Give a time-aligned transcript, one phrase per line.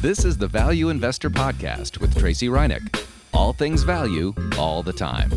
[0.00, 3.04] This is the Value Investor Podcast with Tracey Ryniec.
[3.34, 5.28] All things value, all the time.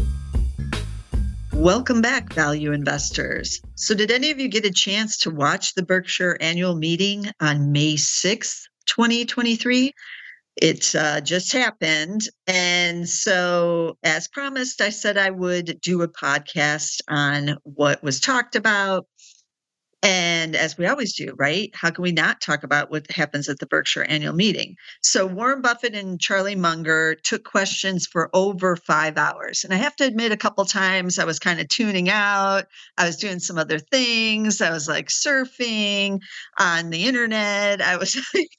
[1.52, 3.60] Welcome back, value investors.
[3.74, 7.72] So, did any of you get a chance to watch the Berkshire annual meeting on
[7.72, 9.94] May 6th, 2023?
[10.58, 12.22] It uh, just happened.
[12.46, 18.56] And so, as promised, I said I would do a podcast on what was talked
[18.56, 19.08] about,
[20.04, 21.70] and as we always do, right?
[21.76, 24.76] How can we not talk about what happens at the Berkshire annual meeting?
[25.02, 29.64] So Warren Buffett and Charlie Munger took questions for over five hours.
[29.64, 32.66] And I have to admit, a couple times I was kind of tuning out.
[32.98, 34.60] I was doing some other things.
[34.62, 36.20] I was like surfing
[36.60, 37.82] on the internet.
[37.82, 38.50] I was like,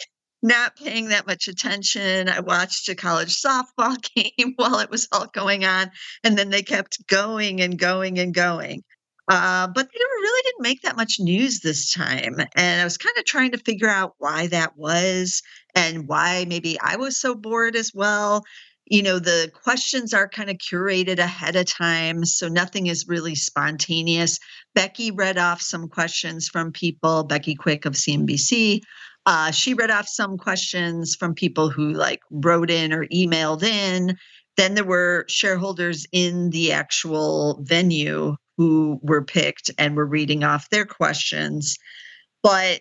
[0.42, 2.28] not paying that much attention.
[2.28, 5.90] I watched a college softball game while it was all going on.
[6.24, 8.82] And then they kept going and going and going.
[9.28, 12.36] Uh, but they really didn't make that much news this time.
[12.56, 15.42] And I was kind of trying to figure out why that was
[15.74, 18.42] and why maybe I was so bored as well.
[18.86, 23.36] You know, the questions are kind of curated ahead of time, so nothing is really
[23.36, 24.40] spontaneous.
[24.74, 28.80] Becky read off some questions from people, Becky Quick of CNBC.
[29.24, 34.18] Uh, she read off some questions from people who like wrote in or emailed in.
[34.56, 40.70] Then there were shareholders in the actual venue who were picked and were reading off
[40.70, 41.78] their questions.
[42.44, 42.80] But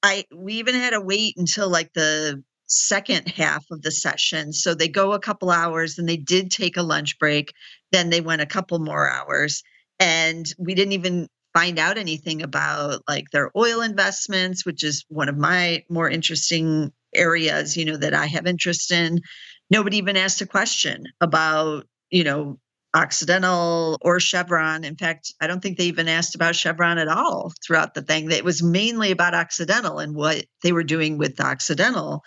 [0.00, 4.52] I we even had to wait until like the second half of the session.
[4.52, 7.52] So they go a couple hours and they did take a lunch break.
[7.90, 9.62] Then they went a couple more hours.
[9.98, 15.28] And we didn't even find out anything about like their oil investments, which is one
[15.28, 19.20] of my more interesting areas, you know, that I have interest in.
[19.68, 22.60] Nobody even asked a question about, you know,
[22.94, 24.84] Occidental or Chevron.
[24.84, 28.30] In fact, I don't think they even asked about Chevron at all throughout the thing.
[28.30, 32.22] It was mainly about Occidental and what they were doing with Occidental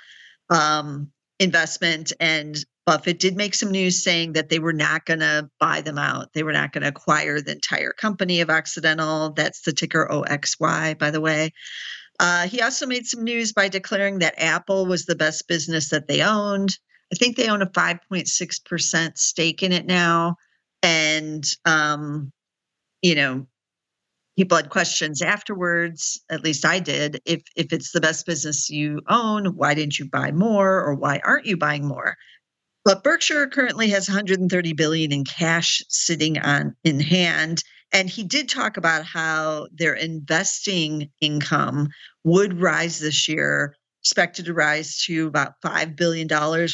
[0.49, 2.13] um, investment.
[2.19, 5.97] And Buffett did make some news saying that they were not going to buy them
[5.97, 6.33] out.
[6.33, 9.31] They were not going to acquire the entire company of Occidental.
[9.31, 11.53] That's the ticker OXY, by the way.
[12.19, 16.07] Uh, he also made some news by declaring that Apple was the best business that
[16.07, 16.69] they owned.
[17.11, 20.37] I think they own a 5.6% stake in it now
[20.83, 22.31] and um,
[23.01, 23.45] you know
[24.37, 29.01] people had questions afterwards at least i did if if it's the best business you
[29.09, 32.15] own why didn't you buy more or why aren't you buying more?
[32.83, 38.49] But berkshire currently has 130 billion in cash sitting on in hand and he did
[38.49, 41.89] talk about how their investing income
[42.23, 46.27] would rise this year expected to rise to about $5 billion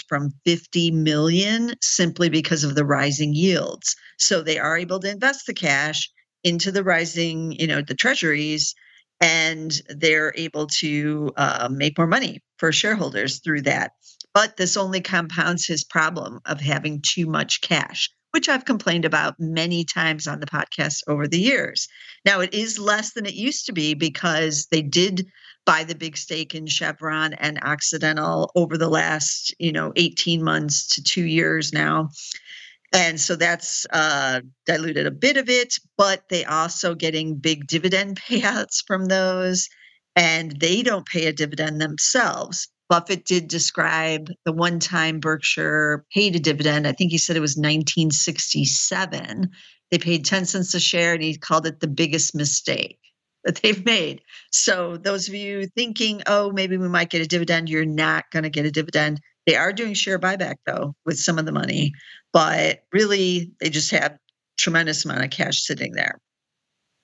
[0.07, 3.95] from 50 million simply because of the rising yields.
[4.17, 6.09] So they are able to invest the cash
[6.43, 8.73] into the rising, you know, the treasuries,
[9.19, 13.91] and they're able to uh, make more money for shareholders through that.
[14.33, 19.35] But this only compounds his problem of having too much cash, which I've complained about
[19.39, 21.89] many times on the podcast over the years.
[22.23, 25.27] Now, it is less than it used to be because they did
[25.67, 30.87] buy the big stake in Chevron and Occidental over the last, you know, 18 months
[30.95, 32.09] to two years now.
[32.93, 38.17] And so that's uh, diluted a bit of it, but they also getting big dividend
[38.27, 39.67] payouts from those,
[40.15, 42.69] and they don't pay a dividend themselves.
[42.89, 46.87] Buffett did describe the one time Berkshire paid a dividend.
[46.87, 49.49] I think he said it was 1967.
[49.91, 52.97] They paid 10 cents a share, and he called it the biggest mistake
[53.47, 54.21] that they've made.
[54.51, 58.43] So, those of you thinking, oh, maybe we might get a dividend, you're not going
[58.43, 59.21] to get a dividend.
[59.45, 61.93] They are doing share buyback though with some of the money,
[62.33, 64.17] but really they just have
[64.59, 66.19] tremendous amount of cash sitting there.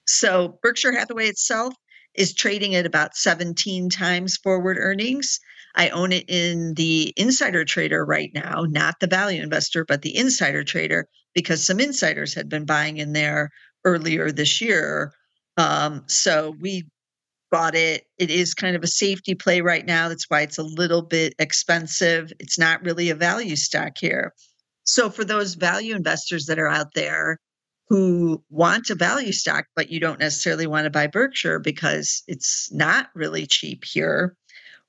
[0.06, 1.74] So, Berkshire Hathaway itself
[2.14, 5.40] is trading at about 17 times forward earnings.
[5.76, 10.16] I own it in the insider trader right now, not the value investor, but the
[10.16, 13.50] insider trader, because some insiders had been buying in there
[13.86, 15.14] earlier this year
[15.58, 16.86] um, so we
[17.52, 18.08] bought it.
[18.18, 20.10] It is kind of a safety play right now.
[20.10, 22.34] That's why it's a little bit expensive.
[22.40, 24.34] It's not really a value stock here.
[24.86, 27.38] So for those value investors that are out there
[27.90, 32.72] who want a value stock, but you don't necessarily want to buy Berkshire because it's
[32.74, 34.36] not really cheap here.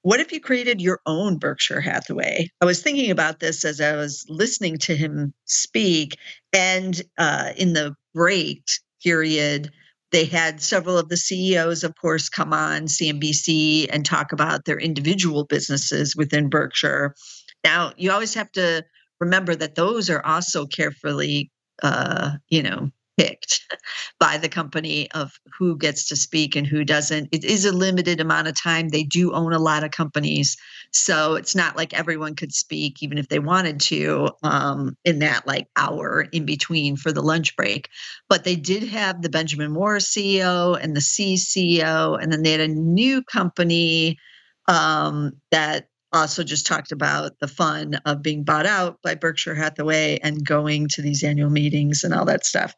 [0.00, 2.48] What if you created your own Berkshire Hathaway?
[2.60, 6.16] I was thinking about this as I was listening to him speak.
[6.52, 8.62] And uh, in the break
[9.02, 9.70] period,
[10.14, 14.78] they had several of the CEOs, of course, come on CNBC and talk about their
[14.78, 17.16] individual businesses within Berkshire.
[17.64, 18.84] Now, you always have to
[19.18, 21.50] remember that those are also carefully,
[21.82, 23.60] uh, you know, picked
[24.20, 27.28] by the company of who gets to speak and who doesn't.
[27.32, 28.88] It is a limited amount of time.
[28.88, 30.56] They do own a lot of companies.
[30.92, 35.46] So it's not like everyone could speak, even if they wanted to, um, in that
[35.46, 37.88] like hour in between for the lunch break.
[38.28, 42.52] But they did have the Benjamin Moore CEO and the C CEO, and then they
[42.52, 44.18] had a new company
[44.66, 50.18] um, that also just talked about the fun of being bought out by Berkshire Hathaway
[50.22, 52.74] and going to these annual meetings and all that stuff.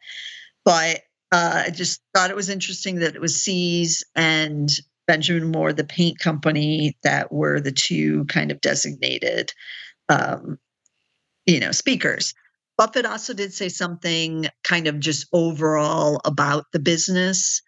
[0.65, 4.69] But uh, I just thought it was interesting that it was See's and
[5.07, 9.53] Benjamin Moore, the paint company, that were the two kind of designated,
[10.09, 10.59] um,
[11.45, 12.35] you know, speakers.
[12.77, 17.63] Buffett also did say something kind of just overall about the business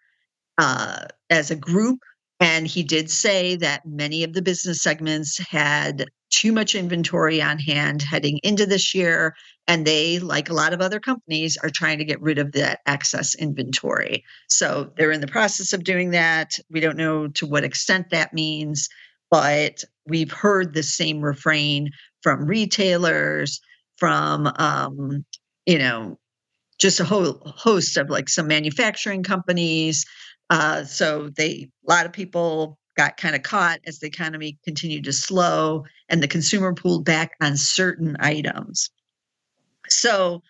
[0.58, 2.00] uh, as a group
[2.40, 7.58] and he did say that many of the business segments had too much inventory on
[7.58, 9.34] hand heading into this year.
[9.66, 12.80] And they, like a lot of other companies, are trying to get rid of that
[12.86, 14.24] excess inventory.
[14.48, 16.52] So they're in the process of doing that.
[16.70, 18.88] We don't know to what extent that means,
[19.30, 21.90] but we've heard the same refrain
[22.22, 23.60] from retailers,
[23.96, 25.24] from, um,
[25.66, 26.18] you know,
[26.78, 30.04] just a whole host of like some manufacturing companies
[30.50, 35.04] uh, so they a lot of people got kind of caught as the economy continued
[35.04, 38.90] to slow and the consumer pulled back on certain items.
[39.88, 40.42] So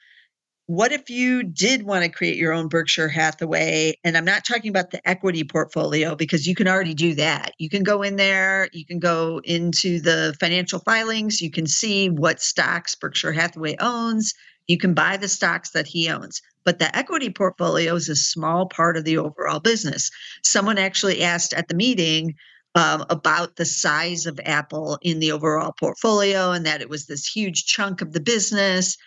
[0.68, 3.94] what if you did want to create your own Berkshire Hathaway?
[4.04, 7.52] And I'm not talking about the equity portfolio because you can already do that.
[7.58, 12.10] You can go in there, you can go into the financial filings, you can see
[12.10, 14.34] what stocks Berkshire Hathaway owns,
[14.66, 16.42] you can buy the stocks that he owns.
[16.68, 20.10] But the equity portfolio is a small part of the overall business.
[20.42, 22.34] Someone actually asked at the meeting
[22.74, 27.26] um, about the size of Apple in the overall portfolio and that it was this
[27.26, 28.98] huge chunk of the business.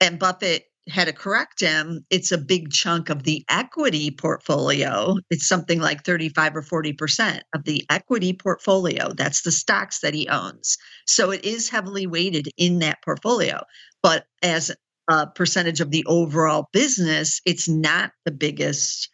[0.00, 2.06] And Buffett had to correct him.
[2.08, 5.16] It's a big chunk of the equity portfolio.
[5.28, 9.12] It's something like 35 or 40% of the equity portfolio.
[9.12, 10.78] That's the stocks that he owns.
[11.06, 13.64] So it is heavily weighted in that portfolio.
[14.02, 14.74] But as
[15.08, 19.08] uh, percentage of the overall business, it's not the biggest,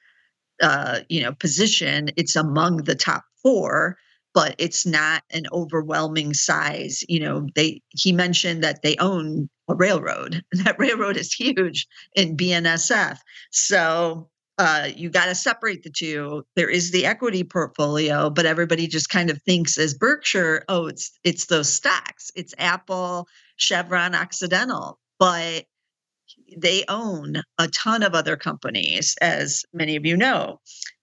[0.63, 2.11] uh, you know, position.
[2.17, 3.97] It's among the top four,
[4.35, 7.03] but it's not an overwhelming size.
[7.09, 11.87] You know, they he mentioned that they own a railroad, and that railroad is huge
[12.15, 13.19] in BNSF.
[13.51, 16.45] So uh, you got to separate the two.
[16.57, 21.13] There is the equity portfolio, but everybody just kind of thinks as Berkshire, oh, it's
[21.23, 22.31] it's those stocks.
[22.35, 24.99] It's Apple, Chevron, Occidental.
[25.19, 25.67] But
[26.57, 30.61] they own a ton of other companies, as many of you know.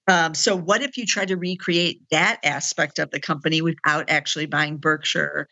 [0.07, 4.45] Um, so, what if you try to recreate that aspect of the company without actually
[4.45, 5.47] buying Berkshire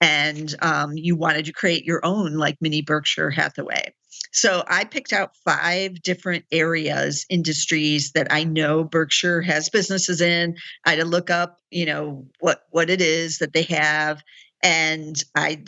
[0.00, 3.92] and um, you wanted to create your own, like mini Berkshire Hathaway?
[4.32, 10.56] So, I picked out five different areas, industries that I know Berkshire has businesses in.
[10.86, 14.22] I had to look up, you know, what what it is that they have,
[14.62, 15.62] and I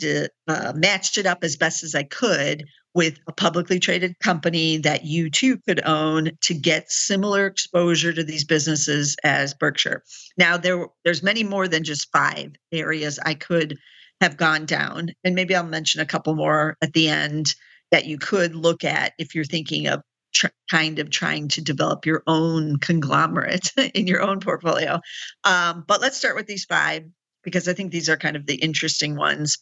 [0.47, 5.05] uh, matched it up as best as I could with a publicly traded company that
[5.05, 10.03] you too could own to get similar exposure to these businesses as Berkshire.
[10.37, 13.77] Now there there's many more than just five areas I could
[14.21, 17.55] have gone down and maybe I'll mention a couple more at the end
[17.91, 20.01] that you could look at if you're thinking of
[20.33, 24.99] tr- kind of trying to develop your own conglomerate in your own portfolio.
[25.43, 27.03] Um, but let's start with these five
[27.43, 29.59] because I think these are kind of the interesting ones.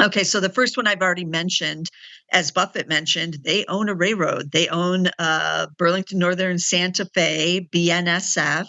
[0.00, 1.86] Okay, so the first one I've already mentioned,
[2.32, 4.52] as Buffett mentioned, they own a railroad.
[4.52, 8.66] They own uh, Burlington Northern Santa Fe, BNSF,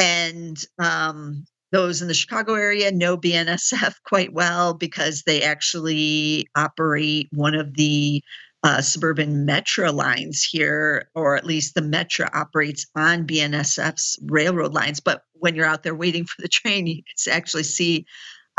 [0.00, 7.28] and um, those in the Chicago area know BNSF quite well because they actually operate
[7.32, 8.22] one of the
[8.62, 15.00] uh, suburban metro lines here, or at least the metro operates on BNSF's railroad lines.
[15.00, 18.06] But when you're out there waiting for the train, you can actually see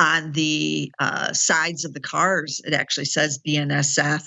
[0.01, 2.59] on the uh, sides of the cars.
[2.65, 4.23] It actually says BNSF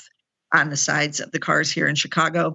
[0.53, 2.55] on the sides of the cars here in Chicago.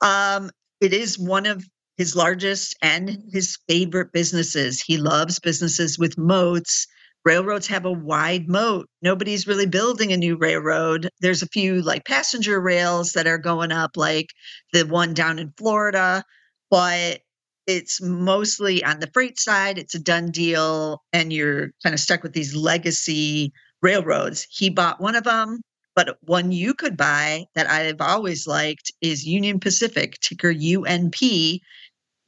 [0.00, 1.62] Um, it is one of
[1.98, 4.80] his largest and his favorite businesses.
[4.80, 6.86] He loves businesses with moats.
[7.26, 8.88] Railroads have a wide moat.
[9.02, 11.10] Nobody's really building a new railroad.
[11.20, 14.30] There's a few like passenger rails that are going up, like
[14.72, 16.24] the one down in Florida,
[16.70, 17.20] but
[17.66, 22.22] it's mostly on the freight side, it's a done deal, and you're kind of stuck
[22.22, 24.46] with these legacy railroads.
[24.50, 25.60] He bought one of them,
[25.94, 31.60] but one you could buy that I've always liked is Union Pacific, ticker UNP.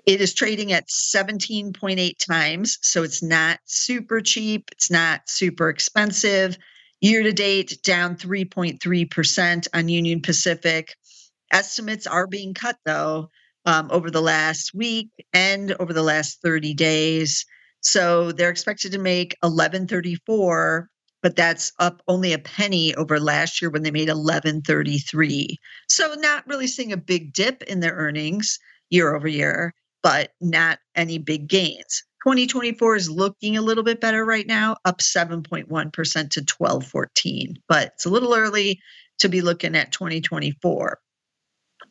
[0.06, 6.58] It is trading at 17.8 times, so it's not super cheap, it's not super expensive.
[7.00, 10.96] Year to date, down 3.3% on Union Pacific.
[11.52, 13.30] Estimates are being cut though
[13.68, 17.44] um, over the last week and over the last 30 days.
[17.80, 20.88] So they're expected to make 1134
[21.20, 25.58] but that's up only a penny over last year when they made 1133.
[25.88, 30.78] So not really seeing a big dip in their earnings year over year, but not
[30.94, 32.04] any big gains.
[32.24, 38.06] 2024 is looking a little bit better right now, up 7.1% to 1214, but it's
[38.06, 38.80] a little early
[39.18, 41.00] to be looking at 2024.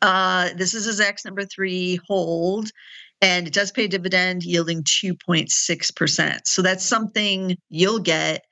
[0.02, 2.70] Uh, this is a Zacks number three hold,
[3.20, 6.40] and it does pay a dividend yielding 2.6%.
[6.46, 8.44] So that's something you'll get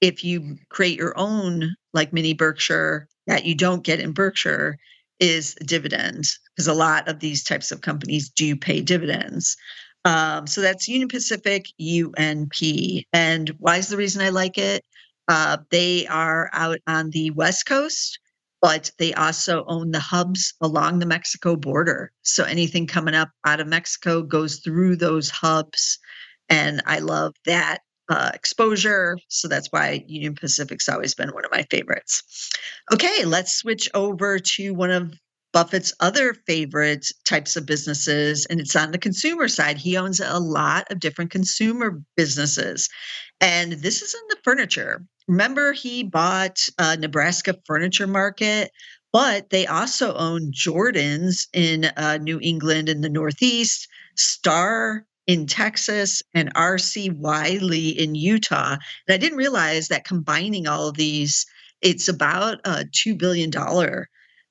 [0.00, 4.78] if you create your own like mini Berkshire that you don't get in Berkshire
[5.20, 9.56] is dividends because a lot of these types of companies do pay dividends.
[10.04, 13.04] Um, so that's Union Pacific UNP.
[13.12, 14.84] And why is the reason I like it?
[15.28, 18.18] Uh, they are out on the West Coast,
[18.62, 22.12] but they also own the hubs along the Mexico border.
[22.22, 25.98] So anything coming up out of Mexico goes through those hubs.
[26.48, 29.18] And I love that uh, exposure.
[29.28, 32.50] So that's why Union Pacific's always been one of my favorites.
[32.92, 35.12] Okay, let's switch over to one of
[35.52, 39.76] Buffett's other favorite types of businesses, and it's on the consumer side.
[39.76, 42.88] He owns a lot of different consumer businesses,
[43.40, 45.04] and this is in the furniture.
[45.28, 48.70] Remember, he bought a Nebraska Furniture Market,
[49.12, 56.22] but they also own Jordan's in uh, New England in the Northeast, Star in Texas
[56.34, 58.76] and RC Willey in Utah.
[59.06, 61.46] And I didn't realize that combining all of these,
[61.80, 63.50] it's about a $2 billion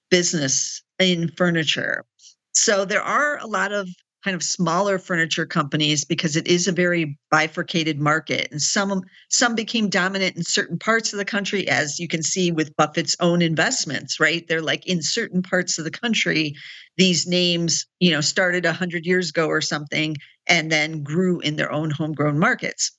[0.09, 2.05] business in furniture.
[2.53, 3.89] So there are a lot of
[4.23, 8.49] kind of smaller furniture companies because it is a very bifurcated market.
[8.51, 12.51] And some some became dominant in certain parts of the country as you can see
[12.51, 14.47] with Buffett's own investments right?
[14.47, 16.55] They're like in certain parts of the country
[16.97, 20.15] these names you know started 100 years ago or something
[20.47, 22.91] and then grew in their own homegrown markets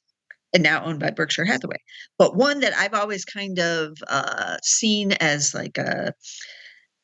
[0.52, 1.78] and now owned by Berkshire Hathaway.
[2.18, 6.14] But one that I've always kind of uh, seen as like a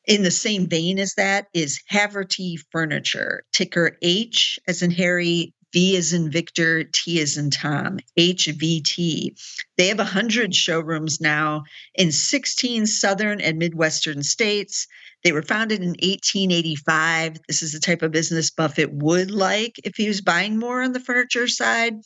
[0.09, 5.95] in the same vein as that is Haverty Furniture, ticker H as in Harry, V
[5.97, 9.39] as in Victor, T as in Tom, HVT.
[9.77, 11.63] They have 100 showrooms now
[11.93, 14.87] in 16 southern and midwestern states.
[15.23, 17.37] They were founded in 1885.
[17.47, 20.93] This is the type of business Buffett would like if he was buying more on
[20.93, 21.97] the furniture side.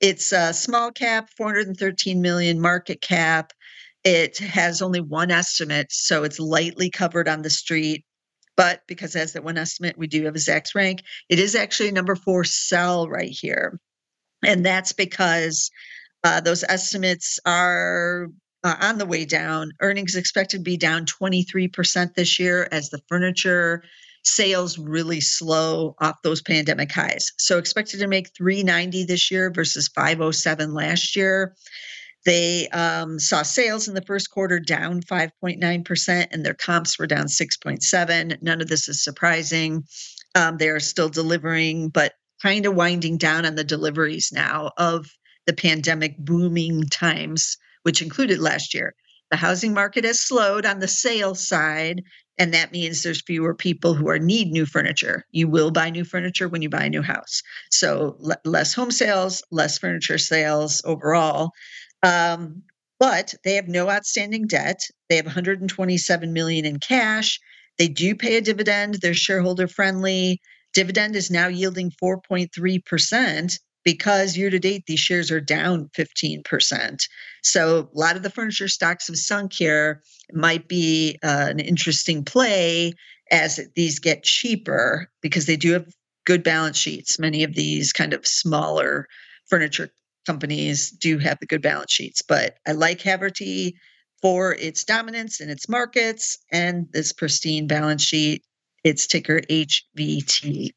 [0.00, 3.52] It's a small cap, 413 million market cap.
[4.04, 8.04] It has only one estimate, so it's lightly covered on the street.
[8.56, 11.02] But because it has that one estimate, we do have a Zacks rank.
[11.28, 13.80] It is actually number four sell right here.
[14.44, 15.70] And that's because
[16.22, 18.28] uh, those estimates are
[18.62, 19.72] uh, on the way down.
[19.80, 23.82] Earnings expected to be down 23% this year as the furniture
[24.24, 27.32] sales really slow off those pandemic highs.
[27.38, 31.54] So expected to make 390 this year versus 507 last year.
[32.24, 37.26] They um, saw sales in the first quarter down 5.9%, and their comps were down
[37.26, 38.42] 6.7.
[38.42, 39.84] None of this is surprising.
[40.34, 45.06] Um, they are still delivering, but kind of winding down on the deliveries now of
[45.46, 48.94] the pandemic booming times, which included last year.
[49.30, 52.02] The housing market has slowed on the sales side,
[52.38, 55.24] and that means there's fewer people who are need new furniture.
[55.30, 57.42] You will buy new furniture when you buy a new house.
[57.70, 61.50] So l- less home sales, less furniture sales overall.
[62.04, 62.62] Um,
[63.00, 64.80] but they have no outstanding debt.
[65.08, 67.40] They have 127 million in cash.
[67.78, 68.98] They do pay a dividend.
[69.00, 70.40] They're shareholder friendly.
[70.74, 77.06] Dividend is now yielding 4.3% because year to date these shares are down 15%.
[77.42, 80.02] So a lot of the furniture stocks have sunk here.
[80.28, 82.92] It might be uh, an interesting play
[83.30, 85.86] as these get cheaper because they do have
[86.26, 87.18] good balance sheets.
[87.18, 89.06] Many of these kind of smaller
[89.48, 89.90] furniture
[90.26, 92.22] companies do have the good balance sheets.
[92.22, 93.74] But I like Haverty
[94.22, 98.42] for its dominance in its markets and this pristine balance sheet.
[98.82, 100.70] Its ticker HVT.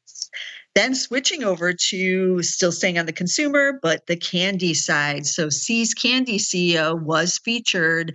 [0.74, 5.26] Then switching over to still staying on the consumer, but the candy side.
[5.26, 8.14] So See's Candy CEO was featured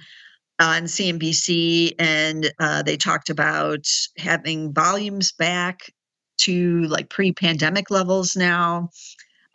[0.60, 3.86] on CNBC, and uh, they talked about
[4.18, 5.92] having volumes back
[6.38, 8.90] to like pre-pandemic levels now.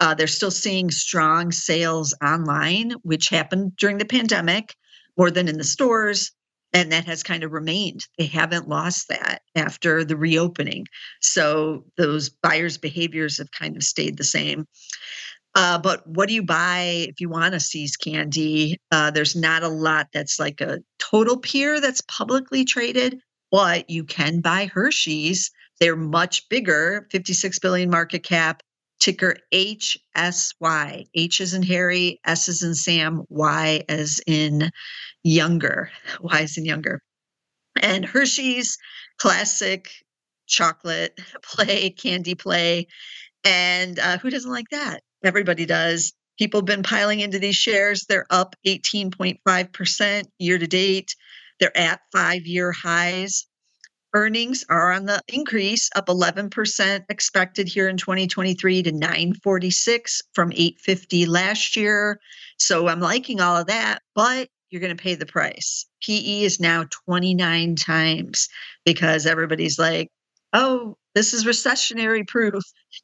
[0.01, 4.75] Uh, they're still seeing strong sales online, which happened during the pandemic
[5.17, 6.33] more than in the stores.
[6.75, 8.07] And that has kind of remained.
[8.19, 10.87] They haven't lost that after the reopening.
[11.21, 14.67] So those buyers' behaviors have kind of stayed the same.
[15.55, 18.79] Uh, but what do you buy if you want to See's candy?
[18.93, 23.19] Uh, there's not a lot that's like a total peer that's publicly traded.
[23.51, 25.51] but you can buy Hershey's.
[25.81, 28.63] They're much bigger, 56 billion market cap,
[28.99, 31.07] ticker HSY.
[31.15, 34.71] H is in Harry, S is in Sam, Y as in
[35.23, 35.91] younger.
[36.21, 37.01] Y is in younger.
[37.81, 38.79] And Hershey's
[39.19, 39.91] classic
[40.47, 42.87] chocolate play, candy play.
[43.45, 45.03] And uh, who doesn't like that?
[45.25, 46.13] Everybody does.
[46.39, 48.05] People have been piling into these shares.
[48.09, 51.15] They're up 18.5% year to date.
[51.59, 53.48] They're at five year highs.
[54.15, 61.27] Earnings are on the increase, up 11% expected here in 2023 to 946 from 850
[61.27, 62.19] last year.
[62.59, 65.87] So I'm liking all of that, but you're going to pay the price.
[66.03, 68.49] PE is now 29 times
[68.85, 70.09] because everybody's like,
[70.53, 72.63] oh, this is recessionary proof.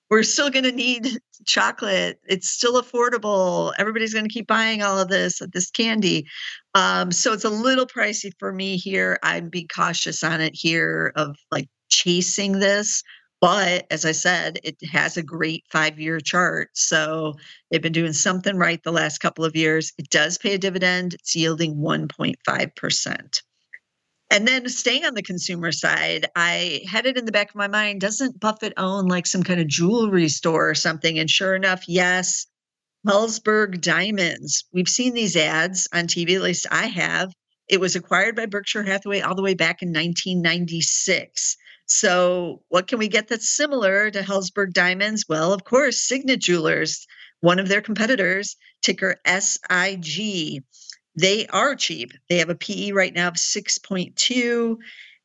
[0.08, 2.20] We're still going to need chocolate.
[2.28, 3.72] It's still affordable.
[3.76, 6.28] Everybody's going to keep buying all of this, this candy.
[6.76, 9.18] Um, so it's a little pricey for me here.
[9.24, 13.02] I'd be cautious on it here of like chasing this.
[13.40, 16.70] But as I said, it has a great five year chart.
[16.74, 17.34] So
[17.70, 19.92] they've been doing something right the last couple of years.
[19.98, 23.40] It does pay a dividend, it's yielding 1.5%.
[24.30, 27.68] And then staying on the consumer side, I had it in the back of my
[27.68, 31.18] mind doesn't Buffett own like some kind of jewelry store or something?
[31.18, 32.46] And sure enough, yes,
[33.06, 34.64] Helzberg Diamonds.
[34.72, 37.32] We've seen these ads on TV, at least I have.
[37.68, 41.56] It was acquired by Berkshire Hathaway all the way back in 1996.
[41.86, 45.26] So, what can we get that's similar to Helzberg Diamonds?
[45.28, 47.06] Well, of course, Signet Jewelers,
[47.40, 50.62] one of their competitors, ticker SIG
[51.16, 52.12] they are cheap.
[52.28, 54.76] They have a PE right now of 6.2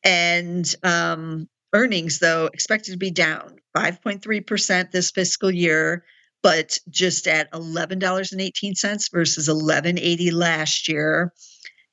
[0.04, 6.06] and um, earnings, though, expected to be down 5.3% this fiscal year,
[6.42, 11.34] but just at $11.18 versus $11.80 last year.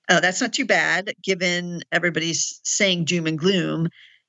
[0.08, 3.88] Uh, that's not too bad given everybody's saying doom and gloom.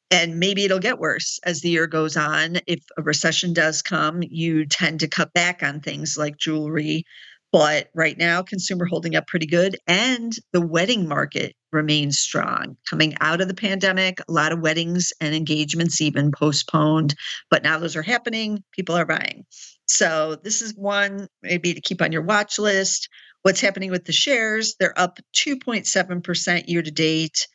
[0.10, 2.60] And maybe it'll get worse as the year goes on.
[2.66, 7.06] If a recession does come, you tend to cut back on things like jewelry
[7.52, 9.78] but right now, consumer holding up pretty good.
[9.88, 12.78] And the wedding market remains strong.
[12.90, 17.16] Coming out of the pandemic, a lot of weddings and engagements even postponed,
[17.50, 18.64] but now those are happening.
[18.72, 19.46] People are buying.
[19.88, 23.10] So this is one maybe to keep on your watch list.
[23.44, 24.76] What's happening with the shares?
[24.80, 27.48] They're up 2.7% year to date.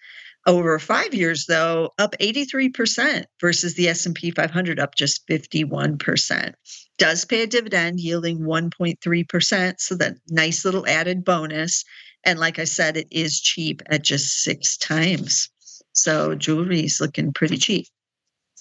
[0.46, 6.54] Over five years, though, up 83% versus the S&P 500 up just 51%
[6.98, 9.74] does pay a dividend yielding 1.3%.
[9.78, 11.84] So that nice little added bonus.
[12.24, 15.48] And like I said, it is cheap at just six times.
[15.92, 17.86] So jewelry is looking pretty cheap.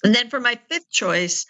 [0.03, 1.45] And then for my fifth choice,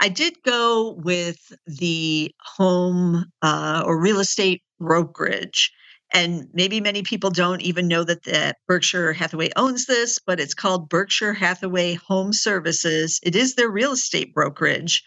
[0.00, 5.72] I did go with the home uh, or real estate brokerage.
[6.12, 10.88] And maybe many people don't even know that, Berkshire Hathaway owns this, but it's called
[10.88, 13.20] Berkshire Hathaway Home Services.
[13.22, 15.02] It is their real estate brokerage.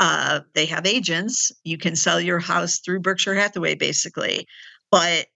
[0.00, 1.52] Uh, they have agents.
[1.64, 4.46] You can sell your house through Berkshire Hathaway, basically.
[4.90, 5.26] But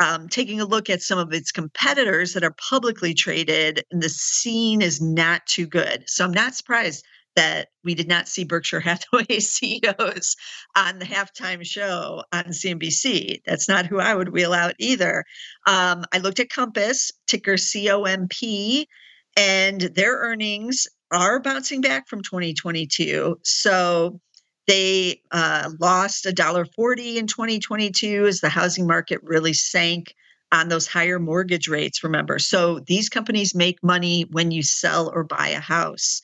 [0.00, 4.80] um, taking a look at some of its competitors that are publicly traded, the scene
[4.80, 6.04] is not too good.
[6.06, 7.04] So I'm not surprised
[7.38, 10.34] that we did not see Berkshire Hathaway CEOs
[10.76, 13.42] on the halftime show on CNBC.
[13.46, 15.24] That's not who I would wheel out either.
[15.64, 18.88] Um, I looked at Compass, ticker COMP,
[19.36, 23.38] and their earnings are bouncing back from 2022.
[23.44, 24.20] So
[24.66, 30.12] they uh, lost $1.40 in 2022 as the housing market really sank
[30.50, 32.40] on those higher mortgage rates, remember.
[32.40, 36.20] So these companies make money when you sell or buy a house.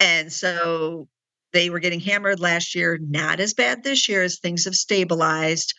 [0.00, 1.08] And so
[1.52, 5.74] they were getting hammered last year, not as bad this year as things have stabilized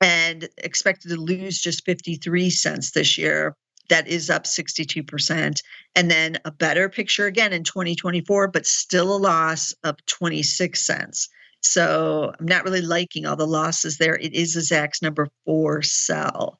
[0.00, 3.54] and expected to lose just 53 cents this year
[3.90, 5.60] that is up 62%.
[5.94, 11.28] And then a better picture again in 2024, but still a loss of 26 cents.
[11.62, 14.16] So I'm not really liking all the losses there.
[14.16, 16.58] It is a Zacks number four sell.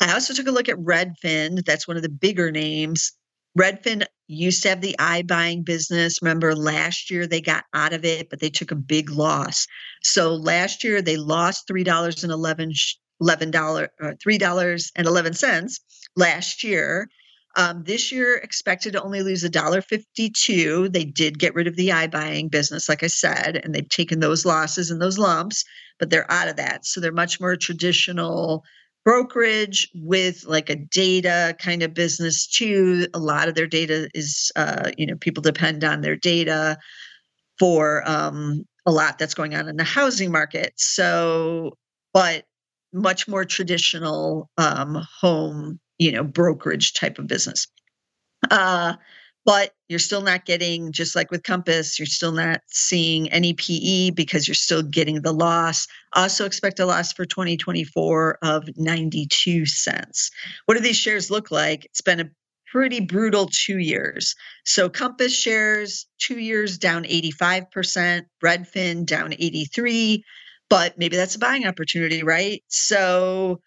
[0.00, 1.64] I also took a look at Redfin.
[1.64, 3.12] That's one of the bigger names.
[3.56, 6.20] Redfin used to have the iBuying business.
[6.22, 9.66] Remember last year they got out of it, but they took a big loss.
[10.02, 12.72] So last year they lost $3.11
[13.22, 15.80] $11, uh, $3.11
[16.16, 17.08] last year.
[17.56, 20.92] Um, this year expected to only lose $1.52.
[20.92, 24.44] They did get rid of the iBuying business, like I said, and they've taken those
[24.44, 25.64] losses and those lumps,
[25.98, 26.86] but they're out of that.
[26.86, 28.64] So they're much more traditional
[29.08, 33.06] brokerage with like a data kind of business too.
[33.14, 36.76] A lot of their data is, uh, you know, people depend on their data
[37.58, 40.74] for um, a lot that's going on in the housing market.
[40.76, 41.78] So,
[42.12, 42.44] but
[42.92, 47.66] much more traditional um, home, you know, brokerage type of business.
[48.50, 48.92] Uh,
[49.48, 54.10] but you're still not getting, just like with Compass, you're still not seeing any PE
[54.10, 55.86] because you're still getting the loss.
[56.12, 60.30] Also expect a loss for 2024 of 92 cents.
[60.66, 61.86] What do these shares look like?
[61.86, 62.28] It's been a
[62.70, 64.34] pretty brutal two years.
[64.66, 70.24] So Compass shares two years down 85%, Redfin down 83,
[70.68, 72.62] but maybe that's a buying opportunity, right?
[72.68, 73.60] So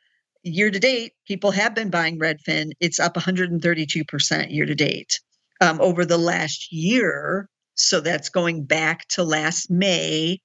[0.43, 2.69] year to date, people have been buying Redfin.
[2.79, 5.19] It's up 132% year to date
[5.61, 7.47] um, over the last year.
[7.75, 10.39] So that's going back to last May.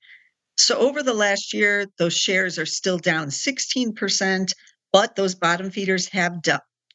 [0.56, 4.52] So over the last year, those shares are still down 16%,
[4.92, 6.52] but those bottom feeders have d-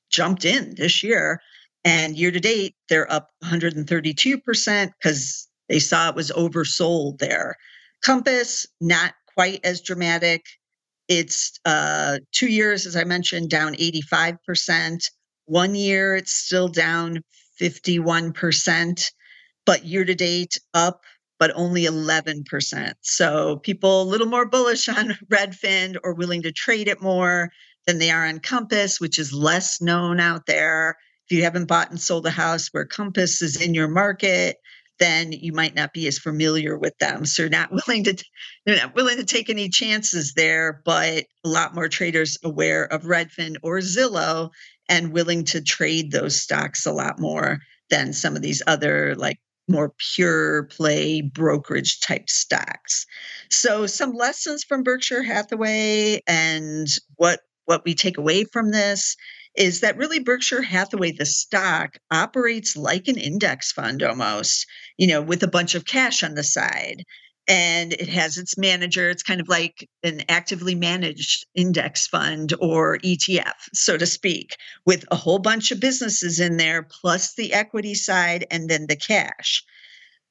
[0.09, 1.41] jumped in this year.
[1.83, 7.55] And year to date, they're up 132% because they saw it was oversold there.
[8.03, 10.43] Compass, not quite as dramatic.
[11.07, 15.03] It's uh, two years, as I mentioned, down 85%.
[15.45, 17.21] One year, it's still down
[17.61, 19.11] 51%,
[19.65, 21.03] but year to date up,
[21.39, 22.93] but only 11%.
[23.01, 27.51] So people a little more bullish on Redfin or willing to trade it more
[27.87, 30.97] than they are on Compass, which is less known out there.
[31.29, 34.57] If you haven't bought and sold a house where Compass is in your market,
[34.99, 37.25] then you might not be as familiar with them.
[37.25, 38.23] So not willing to
[38.65, 43.03] you're not willing to take any chances there, but a lot more traders aware of
[43.03, 44.51] Redfin or Zillow
[44.91, 49.39] and willing to trade those stocks a lot more than some of these other like
[49.69, 53.05] more pure play brokerage type stocks.
[53.49, 59.15] So some lessons from Berkshire Hathaway and what what we take away from this
[59.55, 64.65] is that really Berkshire Hathaway the stock operates like an index fund almost,
[64.97, 67.05] you know, with a bunch of cash on the side
[67.51, 69.09] and it has its manager.
[69.09, 75.03] It's kind of like an actively managed index fund or ETF, so to speak, with
[75.11, 79.65] a whole bunch of businesses in there, plus the equity side and then the cash.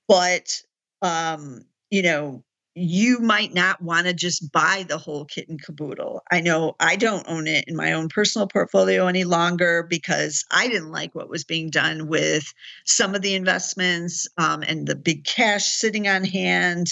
[0.09, 0.63] But,
[1.03, 2.43] um, you know,
[2.75, 6.23] you might not want to just buy the whole kit and caboodle.
[6.31, 10.69] I know I don't own it in my own personal portfolio any longer because I
[10.69, 12.45] didn't like what was being done with
[12.87, 16.87] some of the investments um, and the big cash sitting on hand.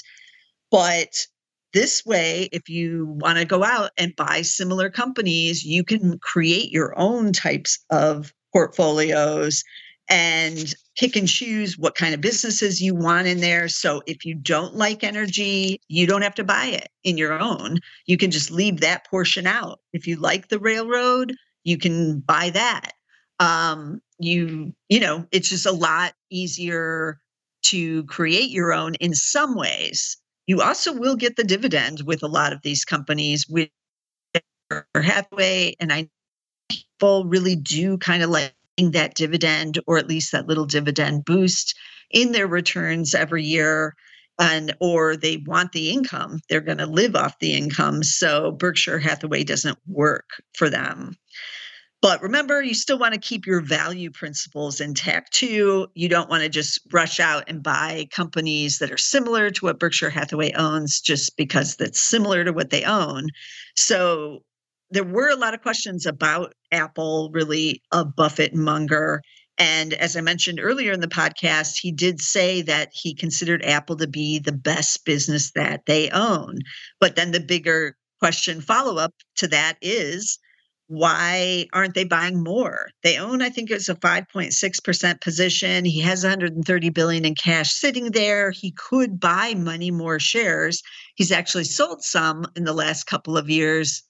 [0.71, 1.15] But
[1.73, 6.73] this way, if you want to go out and buy similar companies, you can create
[6.73, 9.63] your own types of portfolios
[10.09, 13.69] and pick and choose what kind of businesses you want in there.
[13.69, 17.79] So if you don't like energy, you don't have to buy it in your own.
[18.07, 19.81] You can just leave that portion out.
[19.93, 22.93] If you like the railroad, you can buy that.
[23.39, 27.21] Um, you, you know, it's just a lot easier
[27.65, 30.17] to create your own in some ways.
[30.47, 33.69] You also will get the dividend with a lot of these companies with
[34.95, 36.09] Hathaway, and I
[36.69, 38.55] people really do kind of like
[38.93, 41.75] that dividend or at least that little dividend boost
[42.11, 43.95] in their returns every year
[44.39, 48.03] and or they want the income they're going to live off the income.
[48.03, 51.17] So berkshire hathaway doesn't work for them.
[52.01, 55.89] But remember you still want to keep your value principles intact too.
[55.95, 59.81] You don't want to just rush out and buy companies that are similar to what
[59.81, 63.31] berkshire hathaway owns just because that's similar to what they own.
[63.77, 64.45] So
[64.91, 69.23] there were a lot of questions about Apple, really a Buffett Munger.
[69.59, 73.97] And as I mentioned earlier in the podcast, he did say that he considered Apple
[73.97, 76.59] to be the best business that they own.
[77.01, 80.39] But then the bigger question follow up to that is
[80.87, 82.89] why aren't they buying more?
[83.03, 85.85] They own, I think it's a 5.6% position.
[85.85, 88.53] He has 130 billion in cash sitting there.
[88.53, 90.83] He could buy money more shares.
[91.15, 94.03] He's actually sold some in the last couple of years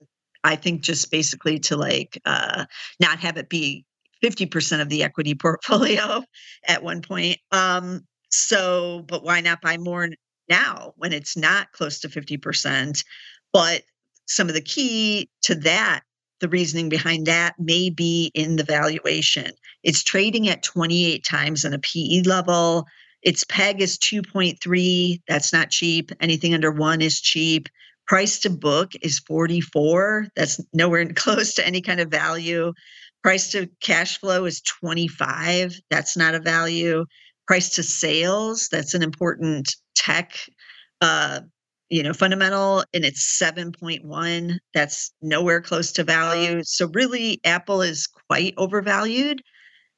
[0.44, 2.64] I think just basically to like uh,
[3.00, 3.84] not have it be
[4.22, 6.22] 50% of the equity portfolio
[6.66, 7.38] at one point.
[7.52, 10.08] Um, so, but why not buy more
[10.48, 13.04] now when it's not close to 50%?
[13.52, 13.82] But
[14.26, 16.02] some of the key to that,
[16.40, 19.50] the reasoning behind that may be in the valuation.
[19.82, 22.86] It's trading at 28 times on a PE level.
[23.22, 25.20] Its PEG is 2.3.
[25.26, 26.12] That's not cheap.
[26.20, 27.68] Anything under one is cheap.
[28.08, 30.28] Price to book is 44.
[30.34, 32.72] That's nowhere close to any kind of value.
[33.22, 35.78] Price to cash flow is 25.
[35.90, 37.04] That's not a value.
[37.46, 40.38] Price to sales, that's an important tech
[41.00, 41.40] uh,
[41.90, 44.58] you know, fundamental and it's 7.1.
[44.74, 46.62] That's nowhere close to value.
[46.64, 49.40] So really Apple is quite overvalued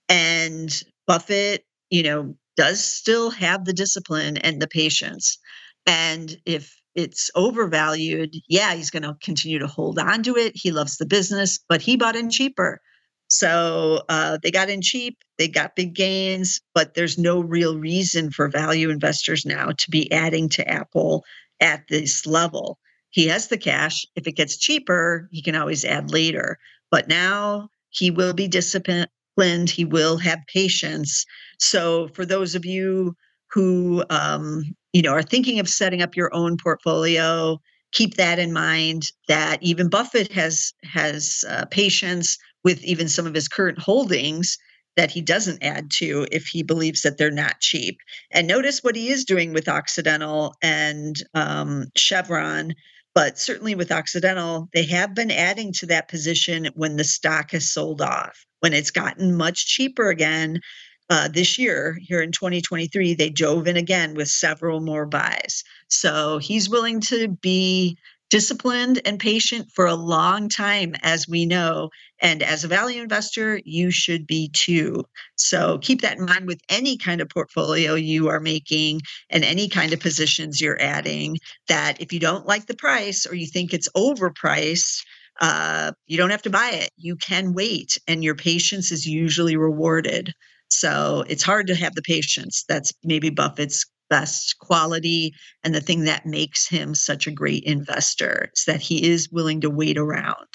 [0.09, 0.71] and
[1.07, 5.39] Buffett, you know, does still have the discipline and the patience.
[5.87, 10.53] And if it's overvalued, yeah, he's going to continue to hold on to it.
[10.55, 12.81] He loves the business, but he bought in cheaper.
[13.29, 18.31] So uh, they got in cheap, they got big gains, but there's no real reason
[18.31, 21.25] for value investors now to be adding to Apple
[21.61, 22.79] at this level.
[23.11, 24.05] He has the cash.
[24.17, 26.59] If it gets cheaper, he can always add later.
[26.91, 29.71] But now he will be disciplined.
[29.71, 31.25] He will have patience.
[31.59, 33.15] So for those of you
[33.53, 37.61] who um, you know are thinking of setting up your own portfolio,
[37.93, 39.05] keep that in mind.
[39.29, 44.57] That even Buffett has has uh, patience with even some of his current holdings
[44.97, 47.99] that he doesn't add to if he believes that they're not cheap.
[48.33, 52.75] And notice what he is doing with Occidental and um, Chevron.
[53.15, 57.71] But certainly with Occidental, they have been adding to that position when the stock has
[57.71, 58.45] sold off.
[58.61, 60.61] When it's gotten much cheaper again,
[61.11, 65.65] uh, this year, here in 2023, they dove in again with several more buys.
[65.89, 67.99] So he's willing to be
[68.31, 71.91] disciplined and patient for a long time, as we know.
[72.21, 75.05] And as a value investor, you should be too.
[75.35, 79.69] So keep that in mind with any kind of portfolio you are making and any
[79.69, 81.39] kind of positions you're adding.
[81.67, 85.03] That if you don't like the price or you think it's overpriced,
[85.41, 86.91] uh, you don't have to buy it.
[86.97, 90.35] You can wait, and your patience is usually rewarded.
[90.71, 92.65] So it's hard to have the patience.
[92.69, 98.51] That's maybe Buffett's best quality and the thing that makes him such a great investor
[98.55, 100.49] is that he is willing to wait around.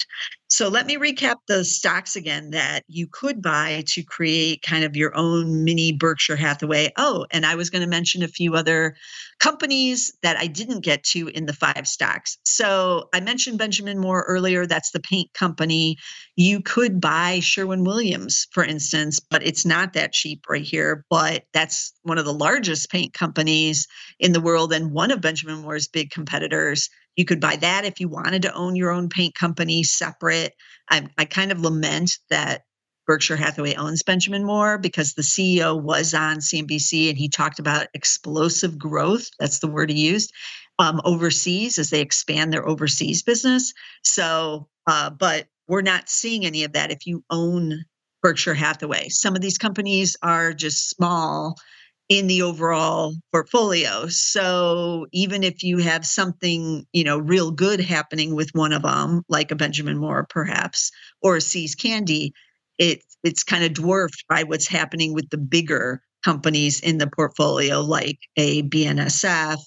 [0.48, 4.94] So let me recap the stocks again that you could buy to create kind of
[4.94, 6.92] your own mini Berkshire Hathaway.
[6.96, 8.96] Oh, and I was going to mention a few other
[9.40, 12.38] companies that I didn't get to in the five stocks.
[12.44, 14.66] So I mentioned Benjamin Moore earlier.
[14.66, 15.96] That's the paint company.
[16.36, 21.04] You could buy Sherwin Williams, for instance, but it's not that cheap right here.
[21.10, 23.88] But that's one of the largest paint companies
[24.20, 26.88] in the world and one of Benjamin Moore's big competitors.
[27.16, 30.54] You could buy that if you wanted to own your own paint company separate.
[30.90, 32.62] I, I kind of lament that
[33.06, 37.86] Berkshire Hathaway owns Benjamin Moore because the CEO was on CNBC and he talked about
[37.94, 39.28] explosive growth.
[39.38, 40.32] That's the word he used
[40.78, 43.72] um, overseas as they expand their overseas business.
[44.02, 47.84] So, uh, but we're not seeing any of that if you own
[48.22, 49.08] Berkshire Hathaway.
[49.08, 51.56] Some of these companies are just small
[52.08, 54.06] in the overall portfolio.
[54.08, 59.22] So even if you have something, you know, real good happening with one of them,
[59.28, 62.32] like a Benjamin Moore perhaps, or a See's Candy,
[62.78, 67.80] it it's kind of dwarfed by what's happening with the bigger companies in the portfolio,
[67.80, 69.58] like a BNSF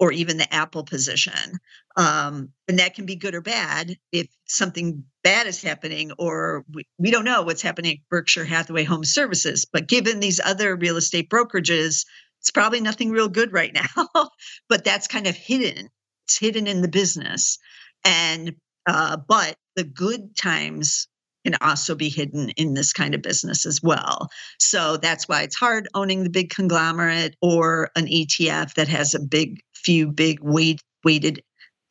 [0.00, 1.58] or even the Apple position.
[1.96, 6.86] Um, and that can be good or bad if something bad is happening, or we,
[6.98, 9.66] we don't know what's happening at Berkshire Hathaway Home Services.
[9.72, 12.04] But given these other real estate brokerages,
[12.40, 14.28] it's probably nothing real good right now.
[14.68, 15.88] but that's kind of hidden.
[16.26, 17.58] It's hidden in the business.
[18.04, 21.08] And uh, but the good times
[21.44, 24.28] can also be hidden in this kind of business as well.
[24.58, 29.20] So that's why it's hard owning the big conglomerate or an ETF that has a
[29.20, 31.42] big few big weight weighted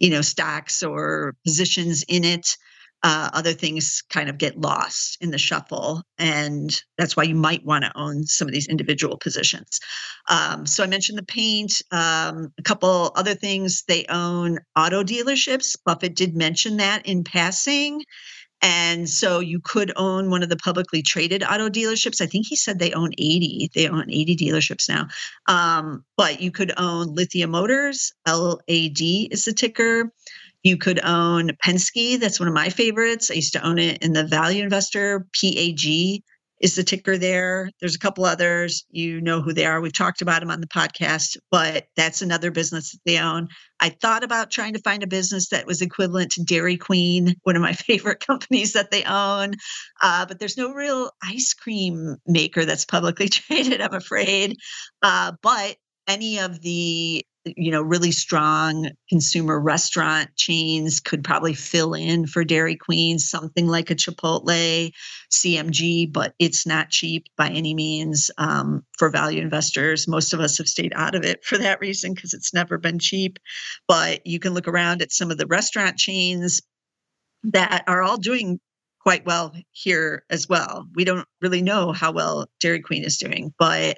[0.04, 2.58] you know stocks or positions in it
[3.04, 7.66] uh, other things kind of get lost in the shuffle and that's why you might
[7.66, 9.82] want to own some of these individual positions.
[10.30, 13.84] Um, so i mentioned the paint um, a couple other things.
[13.88, 15.76] They own auto dealerships.
[15.86, 18.04] Buffett did mention that in passing
[18.64, 22.22] and so you could own one of the publicly traded auto dealerships.
[22.22, 23.72] I think he said they own 80.
[23.76, 25.10] They own 80 dealerships now.
[25.48, 30.14] Um, but you could own Lithia Motors, LAD is the ticker.
[30.64, 32.18] You could own Penske.
[32.22, 33.30] That's one of my favorites.
[33.30, 36.24] I used to own it in the value investor, PAG
[36.64, 37.70] is the ticker there.
[37.82, 38.86] There's a couple others.
[38.90, 39.82] You know who they are.
[39.82, 43.50] We've talked about them on the podcast, but that's another business that they own.
[43.82, 47.58] I thought about trying to find a business that was equivalent to Dairy Queen, one
[47.58, 49.56] of my favorite companies that they own.
[50.02, 54.56] Uh, but there's no real ice cream maker that's publicly traded, I'm afraid.
[55.02, 55.76] Uh, but
[56.08, 62.44] any of the you know really strong consumer restaurant chains could probably fill in for
[62.44, 64.92] Dairy Queen, something like a Chipotle,
[65.32, 70.08] CMG, but it's not cheap by any means um, for value investors.
[70.08, 73.00] Most of us have stayed out of it for that reason because it's never been
[73.00, 73.40] cheap.
[73.88, 76.62] But you can look around at some of the restaurant chains
[77.44, 78.60] that are all doing
[79.02, 80.88] quite well here as well.
[80.96, 83.98] We don't really know how well Dairy Queen is doing, but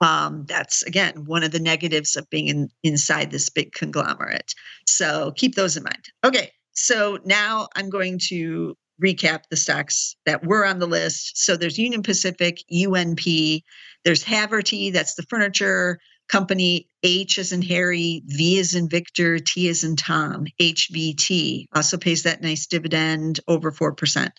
[0.00, 4.54] um, that's again one of the negatives of being in, inside this big conglomerate.
[4.86, 6.04] So keep those in mind.
[6.24, 11.36] Okay, so now I'm going to recap the stocks that were on the list.
[11.36, 13.62] So there's Union Pacific, UNP,
[14.04, 19.68] there's Haverty, that's the furniture company H is in Harry, V is in Victor, T
[19.68, 24.30] is in Tom, HVT, also pays that nice dividend over 4%.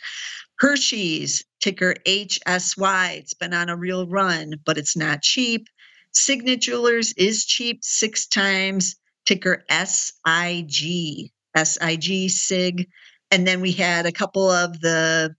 [0.58, 5.67] Hershey's, ticker HSY, it's been on a real run, but it's not cheap.
[6.13, 8.95] Signet Jewelers is cheap six times,
[9.26, 12.89] ticker SIG, SIG, SIG.
[13.32, 15.36] And then we had a couple of the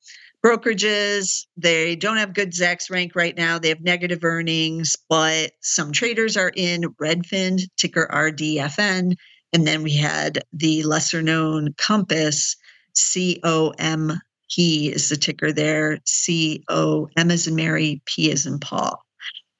[0.46, 1.44] brokerages.
[1.56, 3.58] They don't have good Zacks rank right now.
[3.58, 9.16] They have negative earnings, but some traders are in Redfin, ticker RDFN.
[9.52, 12.56] And then we had the lesser known Compass,
[12.94, 14.20] C O M
[14.54, 19.02] P is the ticker there, C O M as in Mary, P as in Paul.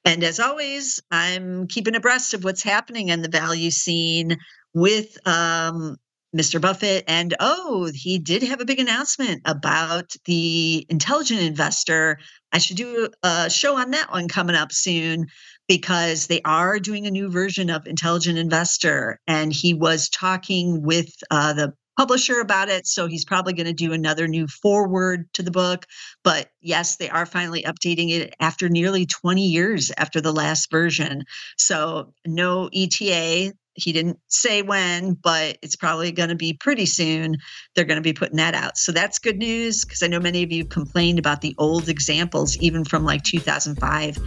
[0.05, 4.37] And as always, I'm keeping abreast of what's happening in the value scene
[4.73, 5.97] with um,
[6.35, 6.59] Mr.
[6.59, 7.05] Buffett.
[7.07, 12.19] And oh, he did have a big announcement about the intelligent investor.
[12.51, 15.27] I should do a show on that one coming up soon
[15.67, 19.19] because they are doing a new version of Intelligent Investor.
[19.27, 22.85] And he was talking with uh, the publisher about it.
[22.85, 25.85] So he's probably going to do another new foreword to the book.
[26.23, 31.23] But yes, they are finally updating it after nearly 20 years after the last version.
[31.57, 37.37] So no ETA he didn't say when, but it's probably going to be pretty soon.
[37.75, 38.75] They're going to be putting that out.
[38.75, 42.57] So that's good news because I know many of you complained about the old examples,
[42.57, 44.17] even from like 2005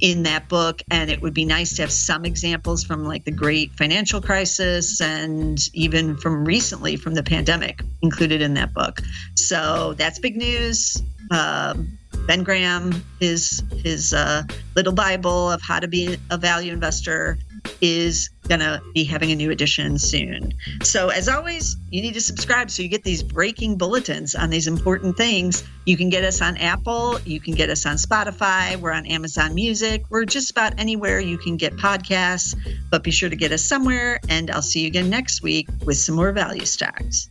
[0.00, 0.80] in that book.
[0.92, 5.00] And it would be nice to have some examples from like the great financial crisis
[5.00, 9.02] and even from recently from the pandemic included in that book.
[9.34, 11.02] So that's big news.
[11.32, 14.42] Um, ben Graham, his his uh,
[14.76, 17.38] little Bible of how to be a value investor
[17.80, 20.52] is going to be having a new edition soon.
[20.82, 24.66] So, as always, you need to subscribe so you get these breaking bulletins on these
[24.66, 25.64] important things.
[25.86, 29.54] You can get us on Apple, you can get us on Spotify, we're on Amazon
[29.54, 32.56] Music, we're just about anywhere you can get podcasts,
[32.90, 34.20] but be sure to get us somewhere.
[34.28, 37.30] And I'll see you again next week with some more value stocks.